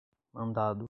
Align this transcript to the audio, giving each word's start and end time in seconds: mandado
mandado 0.33 0.75